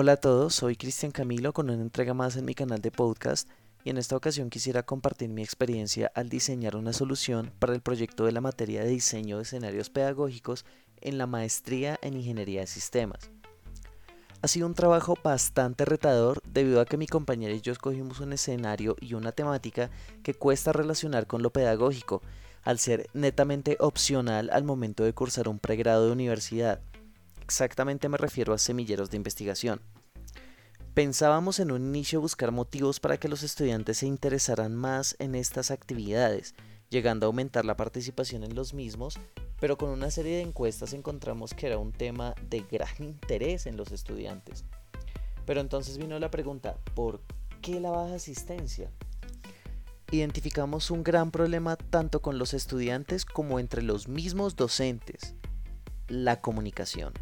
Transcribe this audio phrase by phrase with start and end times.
[0.00, 3.48] Hola a todos, soy Cristian Camilo con una entrega más en mi canal de podcast
[3.82, 8.24] y en esta ocasión quisiera compartir mi experiencia al diseñar una solución para el proyecto
[8.24, 10.64] de la materia de diseño de escenarios pedagógicos
[11.00, 13.28] en la maestría en ingeniería de sistemas.
[14.40, 18.32] Ha sido un trabajo bastante retador debido a que mi compañera y yo escogimos un
[18.32, 19.90] escenario y una temática
[20.22, 22.22] que cuesta relacionar con lo pedagógico,
[22.62, 26.82] al ser netamente opcional al momento de cursar un pregrado de universidad.
[27.48, 29.80] Exactamente me refiero a semilleros de investigación.
[30.94, 35.70] Pensábamos en un inicio buscar motivos para que los estudiantes se interesaran más en estas
[35.70, 36.54] actividades,
[36.90, 39.18] llegando a aumentar la participación en los mismos
[39.60, 43.76] pero con una serie de encuestas encontramos que era un tema de gran interés en
[43.76, 44.64] los estudiantes.
[45.46, 47.22] Pero entonces vino la pregunta, ¿por
[47.60, 48.90] qué la baja asistencia?
[50.10, 55.34] Identificamos un gran problema tanto con los estudiantes como entre los mismos docentes,
[56.06, 57.12] la comunicación.